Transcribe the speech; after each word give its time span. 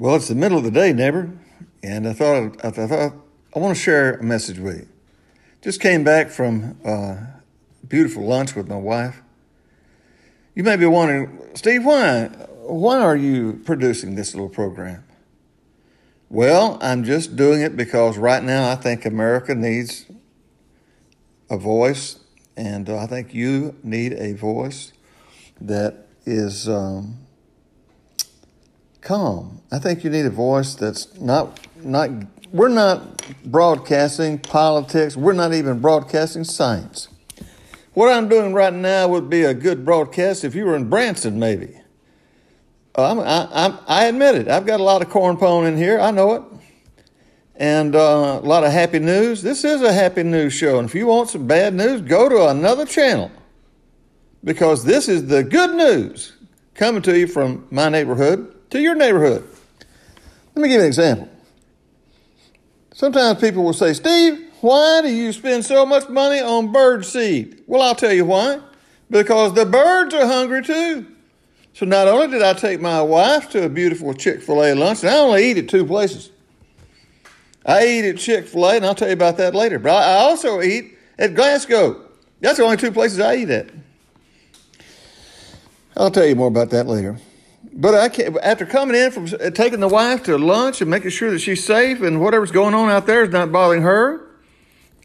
Well, 0.00 0.14
it's 0.14 0.28
the 0.28 0.36
middle 0.36 0.58
of 0.58 0.62
the 0.62 0.70
day, 0.70 0.92
neighbor, 0.92 1.28
and 1.82 2.06
I 2.06 2.12
thought 2.12 2.64
I 2.64 2.70
thought 2.70 3.14
I 3.52 3.58
want 3.58 3.76
to 3.76 3.82
share 3.82 4.14
a 4.14 4.22
message 4.22 4.60
with 4.60 4.76
you. 4.76 4.88
Just 5.60 5.80
came 5.80 6.04
back 6.04 6.30
from 6.30 6.78
a 6.84 7.26
beautiful 7.88 8.24
lunch 8.24 8.54
with 8.54 8.68
my 8.68 8.76
wife. 8.76 9.20
You 10.54 10.62
may 10.62 10.76
be 10.76 10.86
wondering, 10.86 11.40
Steve, 11.54 11.84
why 11.84 12.26
why 12.62 13.00
are 13.00 13.16
you 13.16 13.60
producing 13.64 14.14
this 14.14 14.36
little 14.36 14.48
program? 14.48 15.02
Well, 16.28 16.78
I'm 16.80 17.02
just 17.02 17.34
doing 17.34 17.60
it 17.60 17.76
because 17.76 18.18
right 18.18 18.44
now 18.44 18.70
I 18.70 18.76
think 18.76 19.04
America 19.04 19.52
needs 19.52 20.06
a 21.50 21.58
voice, 21.58 22.20
and 22.56 22.88
I 22.88 23.08
think 23.08 23.34
you 23.34 23.74
need 23.82 24.12
a 24.12 24.34
voice 24.34 24.92
that 25.60 26.06
is. 26.24 26.68
Um, 26.68 27.24
calm. 29.08 29.62
I 29.72 29.78
think 29.78 30.04
you 30.04 30.10
need 30.10 30.26
a 30.26 30.30
voice 30.30 30.74
that's 30.74 31.18
not 31.18 31.66
not 31.82 32.10
we're 32.52 32.68
not 32.68 33.22
broadcasting 33.44 34.38
politics. 34.38 35.16
We're 35.16 35.32
not 35.32 35.54
even 35.54 35.80
broadcasting 35.80 36.44
science. 36.44 37.08
What 37.94 38.12
I'm 38.12 38.28
doing 38.28 38.52
right 38.52 38.72
now 38.72 39.08
would 39.08 39.30
be 39.30 39.42
a 39.42 39.54
good 39.54 39.84
broadcast 39.84 40.44
if 40.44 40.54
you 40.54 40.66
were 40.66 40.76
in 40.76 40.90
Branson, 40.90 41.38
maybe. 41.38 41.80
I'm, 42.94 43.20
I, 43.20 43.48
I'm, 43.50 43.78
I 43.86 44.04
admit 44.04 44.34
it. 44.34 44.48
I've 44.48 44.66
got 44.66 44.80
a 44.80 44.82
lot 44.82 45.02
of 45.02 45.08
corn 45.08 45.36
pone 45.36 45.66
in 45.66 45.76
here. 45.76 45.98
I 45.98 46.10
know 46.10 46.34
it. 46.34 46.42
And 47.56 47.96
uh, 47.96 48.40
a 48.42 48.46
lot 48.46 48.64
of 48.64 48.72
happy 48.72 48.98
news. 48.98 49.42
This 49.42 49.64
is 49.64 49.82
a 49.82 49.92
happy 49.92 50.22
news 50.22 50.52
show. 50.52 50.78
And 50.78 50.88
if 50.88 50.94
you 50.94 51.06
want 51.06 51.30
some 51.30 51.46
bad 51.46 51.74
news, 51.74 52.02
go 52.02 52.28
to 52.28 52.48
another 52.48 52.84
channel 52.84 53.30
because 54.44 54.84
this 54.84 55.08
is 55.08 55.26
the 55.26 55.42
good 55.42 55.74
news 55.74 56.34
coming 56.74 57.02
to 57.02 57.18
you 57.18 57.26
from 57.26 57.66
my 57.70 57.88
neighborhood 57.88 58.57
to 58.70 58.80
your 58.80 58.94
neighborhood. 58.94 59.48
Let 60.54 60.62
me 60.62 60.68
give 60.68 60.76
you 60.76 60.80
an 60.80 60.86
example. 60.86 61.28
Sometimes 62.92 63.40
people 63.40 63.62
will 63.62 63.72
say, 63.72 63.92
Steve, 63.92 64.44
why 64.60 65.02
do 65.02 65.08
you 65.08 65.32
spend 65.32 65.64
so 65.64 65.86
much 65.86 66.08
money 66.08 66.40
on 66.40 66.72
bird 66.72 67.04
seed? 67.04 67.62
Well, 67.66 67.80
I'll 67.80 67.94
tell 67.94 68.12
you 68.12 68.24
why. 68.24 68.60
Because 69.10 69.54
the 69.54 69.64
birds 69.64 70.14
are 70.14 70.26
hungry 70.26 70.64
too. 70.64 71.06
So 71.74 71.86
not 71.86 72.08
only 72.08 72.26
did 72.26 72.42
I 72.42 72.54
take 72.54 72.80
my 72.80 73.00
wife 73.00 73.50
to 73.50 73.64
a 73.64 73.68
beautiful 73.68 74.12
Chick 74.12 74.42
fil 74.42 74.64
A 74.64 74.74
lunch, 74.74 75.04
and 75.04 75.10
I 75.10 75.18
only 75.18 75.48
eat 75.48 75.58
at 75.58 75.68
two 75.68 75.86
places. 75.86 76.30
I 77.64 77.86
eat 77.86 78.08
at 78.08 78.16
Chick 78.18 78.48
fil 78.48 78.66
A, 78.66 78.76
and 78.76 78.84
I'll 78.84 78.96
tell 78.96 79.06
you 79.06 79.14
about 79.14 79.36
that 79.36 79.54
later. 79.54 79.78
But 79.78 79.92
I 79.92 80.14
also 80.14 80.60
eat 80.60 80.98
at 81.18 81.34
Glasgow. 81.34 82.04
That's 82.40 82.58
the 82.58 82.64
only 82.64 82.78
two 82.78 82.90
places 82.90 83.20
I 83.20 83.36
eat 83.36 83.50
at. 83.50 83.70
I'll 85.96 86.10
tell 86.10 86.26
you 86.26 86.34
more 86.34 86.48
about 86.48 86.70
that 86.70 86.88
later. 86.88 87.18
But 87.80 87.94
I 87.94 88.08
can't, 88.08 88.36
after 88.42 88.66
coming 88.66 88.96
in 88.96 89.12
from 89.12 89.26
uh, 89.26 89.50
taking 89.50 89.78
the 89.78 89.86
wife 89.86 90.24
to 90.24 90.36
lunch 90.36 90.80
and 90.80 90.90
making 90.90 91.10
sure 91.10 91.30
that 91.30 91.38
she's 91.38 91.64
safe 91.64 92.02
and 92.02 92.20
whatever's 92.20 92.50
going 92.50 92.74
on 92.74 92.90
out 92.90 93.06
there 93.06 93.22
is 93.22 93.30
not 93.30 93.52
bothering 93.52 93.82
her, 93.82 94.26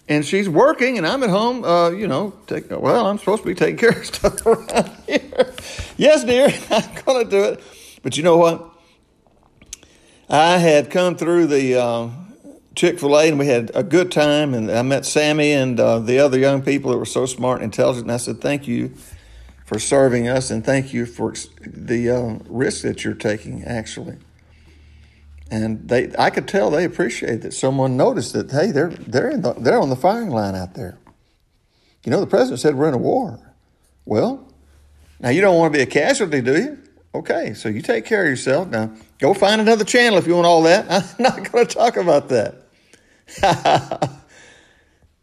and 0.10 0.26
she's 0.26 0.50
working 0.50 0.98
and 0.98 1.06
I'm 1.06 1.22
at 1.22 1.30
home, 1.30 1.64
uh, 1.64 1.92
you 1.92 2.08
know, 2.08 2.34
take, 2.48 2.72
well, 2.72 3.06
I'm 3.06 3.20
supposed 3.20 3.44
to 3.44 3.48
be 3.48 3.54
taking 3.54 3.78
care 3.78 3.92
of 3.92 4.04
stuff 4.04 4.44
around 4.48 4.90
here. 5.06 5.54
yes, 5.98 6.24
dear, 6.24 6.48
I'm 6.72 7.04
going 7.06 7.26
to 7.26 7.30
do 7.30 7.44
it. 7.44 7.64
But 8.02 8.18
you 8.18 8.24
know 8.24 8.38
what? 8.38 8.72
I 10.28 10.58
had 10.58 10.90
come 10.90 11.16
through 11.16 11.46
the 11.46 11.80
uh, 11.80 12.10
Chick 12.74 13.00
fil 13.00 13.20
A 13.20 13.28
and 13.28 13.38
we 13.38 13.46
had 13.46 13.70
a 13.76 13.84
good 13.84 14.12
time, 14.12 14.56
and 14.56 14.72
I 14.72 14.82
met 14.82 15.06
Sammy 15.06 15.52
and 15.52 15.80
uh, 15.80 16.00
the 16.00 16.18
other 16.18 16.40
young 16.40 16.64
people 16.64 16.90
that 16.90 16.98
were 16.98 17.06
so 17.06 17.28
smart 17.28 17.62
and 17.62 17.66
intelligent. 17.66 18.06
And 18.06 18.12
I 18.14 18.18
said, 18.18 18.42
Thank 18.42 18.68
you 18.68 18.96
for 19.74 19.80
serving 19.80 20.28
us, 20.28 20.52
and 20.52 20.64
thank 20.64 20.94
you 20.94 21.08
for 21.08 21.34
the 21.66 22.10
uh, 22.10 22.38
risk 22.48 22.84
that 22.84 23.04
you're 23.04 23.16
taking, 23.16 23.64
actually. 23.64 24.18
And 25.50 25.90
they, 25.90 26.14
I 26.18 26.30
could 26.30 26.48
tell 26.48 26.70
they 26.70 26.84
appreciate 26.84 27.42
that 27.42 27.54
someone 27.54 27.98
noticed 27.98 28.34
that. 28.34 28.52
Hey, 28.52 28.72
they're 28.72 28.90
they're 28.90 29.36
the, 29.36 29.54
they're 29.54 29.80
on 29.80 29.90
the 29.90 29.96
firing 29.96 30.30
line 30.30 30.56
out 30.56 30.76
there. 30.76 31.00
You 32.06 32.12
know, 32.12 32.20
the 32.20 32.28
president 32.28 32.60
said 32.60 32.76
we're 32.76 32.88
in 32.88 32.94
a 32.94 33.00
war. 33.00 33.40
Well, 34.06 34.48
now 35.20 35.30
you 35.30 35.42
don't 35.42 35.58
want 35.58 35.74
to 35.74 35.78
be 35.78 35.84
a 35.84 35.88
casualty, 35.88 36.42
do 36.42 36.56
you? 36.56 36.78
Okay, 37.16 37.54
so 37.56 37.70
you 37.70 37.82
take 37.82 38.06
care 38.06 38.24
of 38.24 38.30
yourself. 38.30 38.68
Now 38.68 38.92
go 39.20 39.34
find 39.34 39.60
another 39.60 39.86
channel 39.86 40.20
if 40.20 40.28
you 40.28 40.36
want 40.36 40.46
all 40.46 40.64
that. 40.64 40.86
I'm 40.92 41.24
not 41.24 41.52
going 41.52 41.66
to 41.66 41.74
talk 41.74 41.98
about 41.98 42.30
that. 42.30 42.62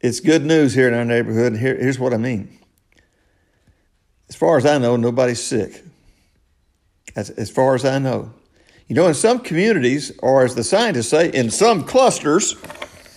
it's 0.00 0.18
good 0.18 0.44
news 0.44 0.74
here 0.74 0.88
in 0.88 0.94
our 0.94 1.04
neighborhood. 1.04 1.56
Here, 1.56 1.76
here's 1.76 2.00
what 2.00 2.12
I 2.12 2.16
mean 2.16 2.59
as 4.30 4.36
far 4.36 4.56
as 4.56 4.64
I 4.64 4.78
know, 4.78 4.96
nobody's 4.96 5.42
sick. 5.42 5.82
As, 7.16 7.30
as 7.30 7.50
far 7.50 7.74
as 7.74 7.84
I 7.84 7.98
know. 7.98 8.32
You 8.86 8.94
know, 8.94 9.08
in 9.08 9.14
some 9.14 9.40
communities, 9.40 10.12
or 10.22 10.44
as 10.44 10.54
the 10.54 10.62
scientists 10.62 11.08
say, 11.08 11.30
in 11.30 11.50
some 11.50 11.82
clusters, 11.82 12.54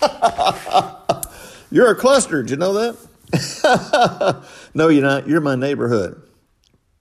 you're 1.72 1.91
a 1.91 1.96
cluster. 1.96 2.41
Did 2.41 2.50
you 2.50 2.57
know 2.57 2.74
that? 2.74 4.46
no, 4.74 4.88
you're 4.88 5.03
not. 5.03 5.28
You're 5.28 5.40
my 5.40 5.56
neighborhood. 5.56 6.19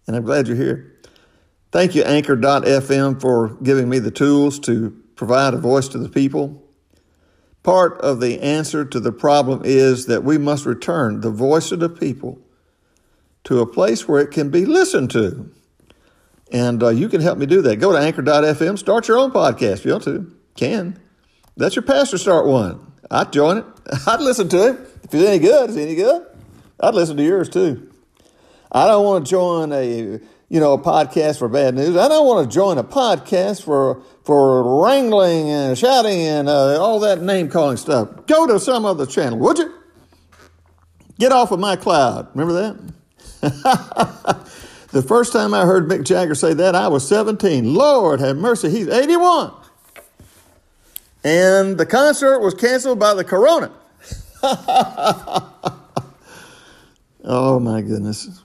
And 0.06 0.14
I'm 0.14 0.24
glad 0.24 0.46
you're 0.46 0.58
here. 0.58 0.94
Thank 1.70 1.94
you, 1.94 2.02
Anchor.fm, 2.02 3.18
for 3.18 3.56
giving 3.62 3.88
me 3.88 3.98
the 3.98 4.10
tools 4.10 4.58
to 4.60 4.90
provide 5.16 5.54
a 5.54 5.58
voice 5.58 5.88
to 5.88 5.98
the 5.98 6.10
people. 6.10 6.62
Part 7.62 7.98
of 8.02 8.20
the 8.20 8.42
answer 8.42 8.84
to 8.84 9.00
the 9.00 9.12
problem 9.12 9.62
is 9.64 10.04
that 10.06 10.22
we 10.22 10.36
must 10.36 10.66
return 10.66 11.22
the 11.22 11.30
voice 11.30 11.72
of 11.72 11.80
the 11.80 11.88
people 11.88 12.38
to 13.44 13.60
a 13.60 13.66
place 13.66 14.06
where 14.06 14.20
it 14.20 14.30
can 14.30 14.50
be 14.50 14.64
listened 14.64 15.10
to. 15.10 15.50
And 16.50 16.82
uh, 16.82 16.88
you 16.88 17.08
can 17.08 17.20
help 17.20 17.38
me 17.38 17.46
do 17.46 17.62
that. 17.62 17.76
Go 17.76 17.92
to 17.92 17.98
anchor.fm, 17.98 18.78
start 18.78 19.08
your 19.08 19.18
own 19.18 19.30
podcast 19.30 19.72
if 19.78 19.84
you 19.86 19.92
want 19.92 20.04
to. 20.04 20.34
Can. 20.54 21.00
That's 21.56 21.74
your 21.74 21.82
pastor 21.82 22.18
start 22.18 22.46
one. 22.46 22.92
I'd 23.10 23.32
join 23.32 23.58
it. 23.58 23.64
I'd 24.06 24.20
listen 24.20 24.48
to 24.50 24.68
it. 24.68 24.80
If 25.04 25.14
it's 25.14 25.24
any 25.24 25.38
good, 25.38 25.70
is 25.70 25.76
it 25.76 25.82
any 25.82 25.94
good? 25.94 26.26
I'd 26.80 26.94
listen 26.94 27.16
to 27.16 27.22
yours 27.22 27.48
too. 27.48 27.90
I 28.70 28.86
don't 28.86 29.04
want 29.04 29.26
to 29.26 29.30
join 29.30 29.72
a 29.72 30.20
you 30.48 30.60
know 30.60 30.72
a 30.74 30.78
podcast 30.78 31.38
for 31.38 31.48
bad 31.48 31.74
news. 31.74 31.96
I 31.96 32.08
don't 32.08 32.26
want 32.26 32.50
to 32.50 32.54
join 32.54 32.78
a 32.78 32.84
podcast 32.84 33.62
for 33.62 34.02
for 34.24 34.82
wrangling 34.82 35.50
and 35.50 35.76
shouting 35.76 36.20
and 36.20 36.48
uh, 36.48 36.82
all 36.82 37.00
that 37.00 37.20
name 37.22 37.48
calling 37.48 37.76
stuff. 37.76 38.26
Go 38.26 38.46
to 38.46 38.58
some 38.58 38.84
other 38.84 39.06
channel, 39.06 39.38
would 39.38 39.58
you? 39.58 39.74
Get 41.18 41.32
off 41.32 41.52
of 41.52 41.60
my 41.60 41.76
cloud. 41.76 42.28
Remember 42.34 42.54
that? 42.54 42.94
the 44.92 45.04
first 45.06 45.32
time 45.32 45.52
I 45.52 45.64
heard 45.66 45.88
Mick 45.88 46.04
Jagger 46.04 46.36
say 46.36 46.54
that, 46.54 46.76
I 46.76 46.86
was 46.86 47.06
17. 47.08 47.74
Lord 47.74 48.20
have 48.20 48.36
mercy, 48.36 48.70
he's 48.70 48.86
81. 48.86 49.52
And 51.24 51.76
the 51.76 51.86
concert 51.86 52.38
was 52.38 52.54
canceled 52.54 53.00
by 53.00 53.14
the 53.14 53.24
corona. 53.24 53.72
oh 57.24 57.58
my 57.60 57.80
goodness. 57.80 58.42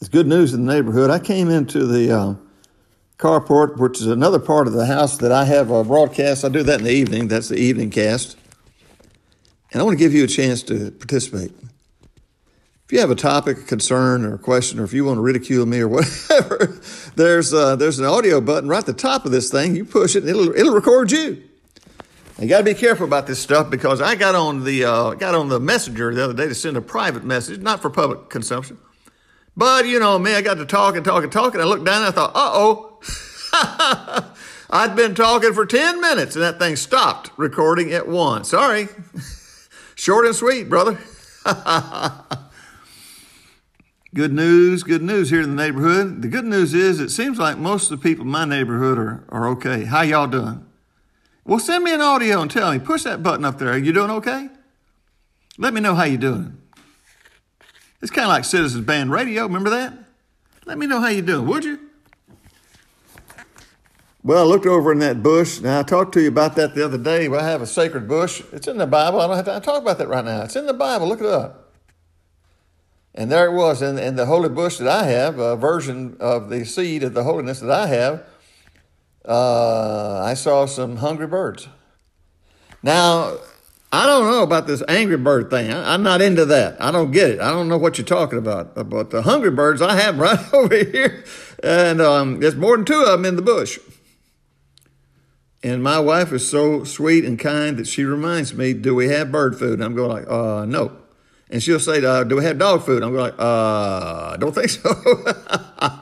It's 0.00 0.08
good 0.08 0.26
news 0.26 0.54
in 0.54 0.64
the 0.64 0.72
neighborhood. 0.72 1.10
I 1.10 1.18
came 1.18 1.50
into 1.50 1.86
the 1.86 2.10
uh, 2.10 2.34
carport, 3.18 3.76
which 3.76 4.00
is 4.00 4.06
another 4.06 4.38
part 4.38 4.66
of 4.66 4.72
the 4.72 4.86
house 4.86 5.18
that 5.18 5.30
I 5.30 5.44
have 5.44 5.70
a 5.70 5.84
broadcast. 5.84 6.42
I 6.42 6.48
do 6.48 6.62
that 6.62 6.80
in 6.80 6.86
the 6.86 6.92
evening. 6.92 7.28
That's 7.28 7.48
the 7.48 7.58
evening 7.58 7.90
cast. 7.90 8.38
And 9.72 9.80
I 9.80 9.84
want 9.84 9.98
to 9.98 10.02
give 10.02 10.14
you 10.14 10.24
a 10.24 10.28
chance 10.28 10.62
to 10.64 10.90
participate. 10.90 11.52
If 12.90 12.94
you 12.94 13.00
have 13.02 13.10
a 13.12 13.14
topic, 13.14 13.58
a 13.58 13.62
concern, 13.62 14.24
or 14.24 14.34
a 14.34 14.38
question, 14.38 14.80
or 14.80 14.82
if 14.82 14.92
you 14.92 15.04
want 15.04 15.18
to 15.18 15.20
ridicule 15.20 15.64
me 15.64 15.78
or 15.78 15.86
whatever, 15.86 16.76
there's 17.14 17.54
uh, 17.54 17.76
there's 17.76 18.00
an 18.00 18.04
audio 18.04 18.40
button 18.40 18.68
right 18.68 18.78
at 18.78 18.86
the 18.86 18.92
top 18.92 19.24
of 19.24 19.30
this 19.30 19.48
thing. 19.48 19.76
You 19.76 19.84
push 19.84 20.16
it, 20.16 20.24
and 20.24 20.28
it'll 20.28 20.52
it'll 20.56 20.74
record 20.74 21.12
you. 21.12 21.40
You 22.40 22.48
got 22.48 22.58
to 22.58 22.64
be 22.64 22.74
careful 22.74 23.06
about 23.06 23.28
this 23.28 23.38
stuff 23.38 23.70
because 23.70 24.00
I 24.00 24.16
got 24.16 24.34
on 24.34 24.64
the 24.64 24.86
uh, 24.86 25.14
got 25.14 25.36
on 25.36 25.48
the 25.48 25.60
messenger 25.60 26.12
the 26.12 26.24
other 26.24 26.34
day 26.34 26.48
to 26.48 26.54
send 26.56 26.76
a 26.76 26.80
private 26.80 27.22
message, 27.22 27.60
not 27.60 27.80
for 27.80 27.90
public 27.90 28.28
consumption. 28.28 28.76
But 29.56 29.86
you 29.86 30.00
know 30.00 30.18
me, 30.18 30.34
I 30.34 30.42
got 30.42 30.54
to 30.54 30.66
talk 30.66 30.96
and 30.96 31.04
talk 31.04 31.22
and 31.22 31.30
talk, 31.30 31.54
and 31.54 31.62
I 31.62 31.66
looked 31.66 31.84
down 31.84 31.98
and 31.98 32.06
I 32.06 32.10
thought, 32.10 32.32
uh 32.34 32.50
oh. 32.52 34.34
I'd 34.70 34.96
been 34.96 35.14
talking 35.14 35.52
for 35.52 35.64
10 35.64 36.00
minutes 36.00 36.34
and 36.34 36.42
that 36.42 36.58
thing 36.58 36.74
stopped 36.74 37.30
recording 37.36 37.92
at 37.92 38.08
one. 38.08 38.42
Sorry. 38.42 38.88
Short 39.94 40.26
and 40.26 40.34
sweet, 40.34 40.68
brother. 40.68 40.98
Good 44.12 44.32
news, 44.32 44.82
good 44.82 45.02
news 45.02 45.30
here 45.30 45.40
in 45.40 45.54
the 45.54 45.62
neighborhood. 45.62 46.22
The 46.22 46.28
good 46.28 46.44
news 46.44 46.74
is 46.74 46.98
it 46.98 47.10
seems 47.10 47.38
like 47.38 47.58
most 47.58 47.90
of 47.90 48.00
the 48.00 48.02
people 48.02 48.24
in 48.24 48.30
my 48.30 48.44
neighborhood 48.44 48.98
are, 48.98 49.24
are 49.28 49.48
okay. 49.50 49.84
How 49.84 50.02
y'all 50.02 50.26
doing? 50.26 50.66
Well, 51.44 51.60
send 51.60 51.84
me 51.84 51.94
an 51.94 52.00
audio 52.00 52.42
and 52.42 52.50
tell 52.50 52.72
me. 52.72 52.80
Push 52.80 53.04
that 53.04 53.22
button 53.22 53.44
up 53.44 53.58
there. 53.58 53.70
Are 53.70 53.78
you 53.78 53.92
doing 53.92 54.10
okay? 54.10 54.48
Let 55.58 55.74
me 55.74 55.80
know 55.80 55.94
how 55.94 56.04
you're 56.04 56.18
doing. 56.18 56.58
It's 58.02 58.10
kind 58.10 58.24
of 58.24 58.30
like 58.30 58.44
Citizens 58.44 58.84
Band 58.84 59.12
Radio. 59.12 59.44
Remember 59.44 59.70
that? 59.70 59.94
Let 60.66 60.76
me 60.76 60.86
know 60.86 61.00
how 61.00 61.08
you're 61.08 61.22
doing, 61.22 61.46
would 61.46 61.64
you? 61.64 61.78
Well, 64.24 64.42
I 64.42 64.46
looked 64.46 64.66
over 64.66 64.92
in 64.92 64.98
that 64.98 65.22
bush, 65.22 65.60
Now, 65.60 65.80
I 65.80 65.82
talked 65.82 66.12
to 66.14 66.20
you 66.20 66.28
about 66.28 66.56
that 66.56 66.74
the 66.74 66.84
other 66.84 66.98
day. 66.98 67.26
I 67.28 67.42
have 67.42 67.62
a 67.62 67.66
sacred 67.66 68.06
bush. 68.06 68.42
It's 68.52 68.68
in 68.68 68.76
the 68.76 68.86
Bible. 68.86 69.20
I 69.20 69.26
don't 69.26 69.36
have 69.36 69.46
to 69.46 69.60
talk 69.60 69.80
about 69.80 69.98
that 69.98 70.08
right 70.08 70.24
now. 70.24 70.42
It's 70.42 70.56
in 70.56 70.66
the 70.66 70.74
Bible. 70.74 71.08
Look 71.08 71.20
it 71.20 71.26
up. 71.26 71.69
And 73.14 73.30
there 73.30 73.46
it 73.46 73.52
was 73.52 73.82
in, 73.82 73.98
in 73.98 74.16
the 74.16 74.26
holy 74.26 74.48
bush 74.48 74.78
that 74.78 74.88
I 74.88 75.04
have, 75.04 75.38
a 75.38 75.56
version 75.56 76.16
of 76.20 76.48
the 76.48 76.64
seed 76.64 77.02
of 77.02 77.14
the 77.14 77.24
holiness 77.24 77.60
that 77.60 77.70
I 77.70 77.86
have. 77.86 78.24
uh, 79.24 80.20
I 80.24 80.34
saw 80.34 80.66
some 80.66 80.96
hungry 80.96 81.26
birds. 81.26 81.68
Now, 82.82 83.36
I 83.92 84.06
don't 84.06 84.30
know 84.30 84.42
about 84.42 84.68
this 84.68 84.82
angry 84.88 85.16
bird 85.16 85.50
thing. 85.50 85.72
I, 85.72 85.94
am 85.94 86.04
not 86.04 86.22
into 86.22 86.44
that. 86.46 86.80
I 86.80 86.92
don't 86.92 87.10
get 87.10 87.30
it. 87.30 87.40
I 87.40 87.50
don't 87.50 87.68
know 87.68 87.76
what 87.76 87.98
you're 87.98 88.06
talking 88.06 88.38
about. 88.38 88.74
But 88.88 89.10
the 89.10 89.22
hungry 89.22 89.50
birds, 89.50 89.82
I 89.82 89.96
have 90.00 90.18
right 90.20 90.54
over 90.54 90.76
here. 90.76 91.24
And 91.62 92.00
um, 92.00 92.38
there's 92.38 92.54
more 92.54 92.76
than 92.76 92.86
two 92.86 93.00
of 93.00 93.08
them 93.08 93.24
in 93.24 93.36
the 93.36 93.42
bush. 93.42 93.78
And 95.62 95.82
my 95.82 95.98
wife 95.98 96.32
is 96.32 96.48
so 96.48 96.84
sweet 96.84 97.24
and 97.24 97.38
kind 97.38 97.76
that 97.76 97.86
she 97.86 98.04
reminds 98.04 98.54
me, 98.54 98.72
do 98.72 98.94
we 98.94 99.08
have 99.08 99.30
bird 99.30 99.58
food? 99.58 99.74
And 99.74 99.84
I'm 99.84 99.94
going 99.94 100.08
like, 100.08 100.30
uh, 100.30 100.64
no. 100.64 100.96
And 101.50 101.60
she'll 101.60 101.80
say, 101.80 102.04
uh, 102.04 102.22
do 102.22 102.36
we 102.36 102.44
have 102.44 102.58
dog 102.58 102.84
food? 102.84 103.02
I'm 103.02 103.12
like, 103.12 103.34
uh, 103.36 104.36
don't 104.36 104.54
think 104.54 104.70
so. 104.70 104.94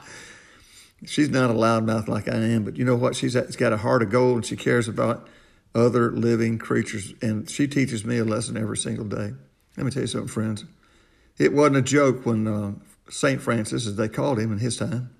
She's 1.06 1.31
not 1.31 1.50
a 1.50 1.55
loudmouth 1.55 2.06
like 2.06 2.29
I 2.29 2.35
am, 2.35 2.65
but 2.65 2.77
you 2.77 2.85
know 2.85 2.97
what? 2.97 3.17
She's 3.17 3.35
got 3.35 3.73
a 3.73 3.79
heart 3.79 4.03
of 4.03 4.11
gold 4.11 4.37
and 4.37 4.45
she 4.47 4.56
cares 4.56 4.89
about 4.89 5.27
other 5.75 6.12
living 6.12 6.59
creatures. 6.59 7.15
And 7.23 7.49
she 7.49 7.67
teaches 7.67 8.05
me 8.05 8.19
a 8.19 8.25
lesson 8.25 8.59
every 8.59 8.77
single 8.77 9.06
day. 9.06 9.33
Let 9.77 9.87
me 9.87 9.91
tell 9.91 10.03
you 10.03 10.06
something, 10.06 10.29
friends. 10.29 10.67
It 11.39 11.55
wasn't 11.55 11.77
a 11.77 11.83
joke 11.83 12.27
when 12.27 12.47
uh, 12.47 12.73
St. 13.09 13.41
Francis, 13.41 13.87
as 13.87 13.97
they 13.97 14.09
called 14.09 14.39
him 14.39 14.53
in 14.53 14.59
his 14.59 14.77
time, 14.77 15.15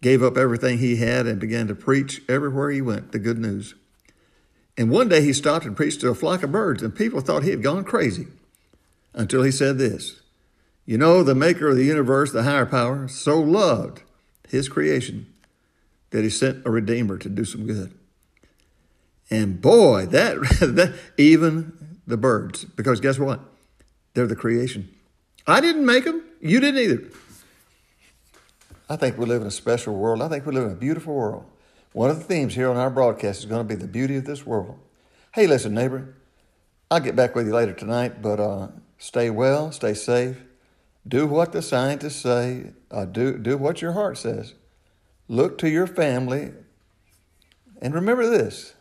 gave 0.00 0.22
up 0.22 0.38
everything 0.38 0.78
he 0.78 0.96
had 0.96 1.26
and 1.26 1.38
began 1.38 1.66
to 1.66 1.74
preach 1.74 2.22
everywhere 2.26 2.70
he 2.70 2.80
went 2.80 3.12
the 3.12 3.18
good 3.18 3.38
news. 3.38 3.74
And 4.78 4.90
one 4.90 5.08
day 5.08 5.20
he 5.20 5.32
stopped 5.34 5.66
and 5.66 5.76
preached 5.76 6.00
to 6.02 6.08
a 6.08 6.14
flock 6.14 6.42
of 6.42 6.52
birds, 6.52 6.82
and 6.82 6.94
people 6.94 7.20
thought 7.20 7.42
he 7.42 7.50
had 7.50 7.62
gone 7.62 7.84
crazy 7.84 8.28
until 9.16 9.42
he 9.42 9.50
said 9.50 9.78
this 9.78 10.20
You 10.84 10.98
know, 10.98 11.24
the 11.24 11.34
maker 11.34 11.68
of 11.68 11.76
the 11.76 11.84
universe, 11.84 12.30
the 12.30 12.44
higher 12.44 12.66
power, 12.66 13.08
so 13.08 13.40
loved 13.40 14.02
his 14.48 14.68
creation 14.68 15.32
that 16.10 16.22
he 16.22 16.30
sent 16.30 16.64
a 16.64 16.70
redeemer 16.70 17.18
to 17.18 17.28
do 17.28 17.44
some 17.44 17.66
good. 17.66 17.92
And 19.28 19.60
boy, 19.60 20.06
that, 20.06 20.36
that 20.60 20.94
even 21.16 21.98
the 22.06 22.16
birds, 22.16 22.64
because 22.64 23.00
guess 23.00 23.18
what? 23.18 23.40
They're 24.14 24.28
the 24.28 24.36
creation. 24.36 24.88
I 25.46 25.60
didn't 25.60 25.84
make 25.84 26.04
them. 26.04 26.22
You 26.40 26.60
didn't 26.60 26.80
either. 26.80 27.02
I 28.88 28.96
think 28.96 29.18
we 29.18 29.26
live 29.26 29.42
in 29.42 29.48
a 29.48 29.52
special 29.52 29.94
world. 29.94 30.22
I 30.22 30.28
think 30.28 30.46
we 30.46 30.54
live 30.54 30.66
in 30.66 30.72
a 30.72 30.76
beautiful 30.76 31.12
world. 31.12 31.44
One 31.92 32.08
of 32.08 32.18
the 32.18 32.24
themes 32.24 32.54
here 32.54 32.70
on 32.70 32.76
our 32.76 32.90
broadcast 32.90 33.40
is 33.40 33.46
going 33.46 33.66
to 33.66 33.74
be 33.74 33.80
the 33.80 33.88
beauty 33.88 34.16
of 34.16 34.24
this 34.24 34.46
world. 34.46 34.78
Hey, 35.34 35.46
listen, 35.46 35.74
neighbor, 35.74 36.14
I'll 36.90 37.00
get 37.00 37.16
back 37.16 37.34
with 37.34 37.46
you 37.46 37.54
later 37.54 37.72
tonight, 37.72 38.22
but 38.22 38.38
uh, 38.38 38.68
stay 38.98 39.30
well, 39.30 39.72
stay 39.72 39.94
safe. 39.94 40.38
Do 41.06 41.26
what 41.26 41.52
the 41.52 41.62
scientists 41.62 42.16
say. 42.16 42.72
Uh, 42.90 43.04
do, 43.04 43.38
do 43.38 43.56
what 43.56 43.80
your 43.80 43.92
heart 43.92 44.18
says. 44.18 44.54
Look 45.28 45.58
to 45.58 45.68
your 45.68 45.86
family. 45.86 46.52
And 47.80 47.94
remember 47.94 48.28
this 48.28 48.74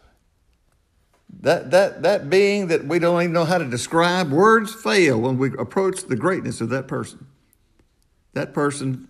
that, 1.42 1.72
that, 1.72 2.02
that 2.04 2.30
being 2.30 2.68
that 2.68 2.86
we 2.86 2.98
don't 2.98 3.22
even 3.22 3.34
know 3.34 3.46
how 3.46 3.58
to 3.58 3.66
describe, 3.66 4.32
words 4.32 4.74
fail 4.74 5.20
when 5.20 5.38
we 5.38 5.52
approach 5.58 6.04
the 6.04 6.16
greatness 6.16 6.62
of 6.62 6.70
that 6.70 6.88
person. 6.88 7.28
That 8.34 8.54
person 8.54 9.10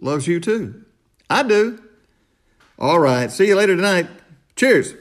loves 0.00 0.26
you 0.26 0.40
too. 0.40 0.84
I 1.28 1.42
do. 1.42 1.82
All 2.78 2.98
right. 2.98 3.30
See 3.30 3.46
you 3.46 3.56
later 3.56 3.76
tonight. 3.76 4.08
Cheers. 4.56 4.94